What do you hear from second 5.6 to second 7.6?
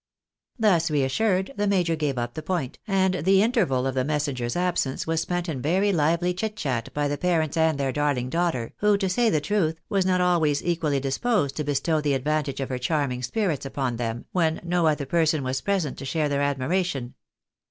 very lively chit chat by the parents